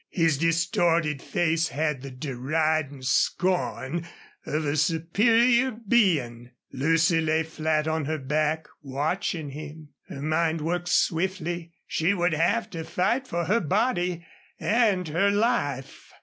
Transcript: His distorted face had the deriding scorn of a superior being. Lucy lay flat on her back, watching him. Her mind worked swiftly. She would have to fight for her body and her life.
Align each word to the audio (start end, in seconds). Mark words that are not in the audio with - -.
His 0.09 0.39
distorted 0.39 1.21
face 1.21 1.67
had 1.67 2.01
the 2.01 2.09
deriding 2.09 3.03
scorn 3.03 4.07
of 4.47 4.65
a 4.65 4.75
superior 4.75 5.77
being. 5.87 6.49
Lucy 6.71 7.21
lay 7.21 7.43
flat 7.43 7.87
on 7.87 8.05
her 8.05 8.17
back, 8.17 8.67
watching 8.81 9.51
him. 9.51 9.89
Her 10.07 10.23
mind 10.23 10.61
worked 10.61 10.87
swiftly. 10.89 11.73
She 11.85 12.15
would 12.15 12.33
have 12.33 12.67
to 12.71 12.83
fight 12.83 13.27
for 13.27 13.45
her 13.45 13.59
body 13.59 14.25
and 14.59 15.07
her 15.09 15.29
life. 15.29 16.11